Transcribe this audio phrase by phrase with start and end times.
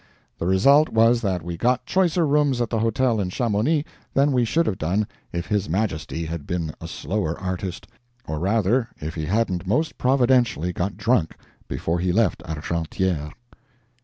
[0.39, 3.85] The result was that we got choicer rooms at the hotel in Chamonix
[4.15, 7.85] than we should have done if his majesty had been a slower artist
[8.25, 11.35] or rather, if he hadn't most providentially got drunk
[11.67, 13.31] before he left Argentière.